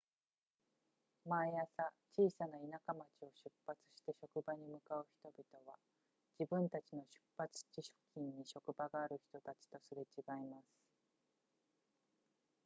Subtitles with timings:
[1.27, 5.77] 毎朝小さな田舎町を出発して職場に向かう人々は
[6.39, 10.65] 自分たちの出発地付近に職場がある人たちとすれ違います